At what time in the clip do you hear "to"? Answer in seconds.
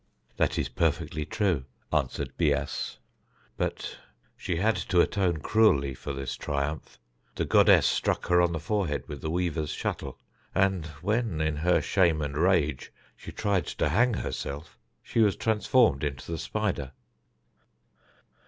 4.77-4.99, 13.67-13.89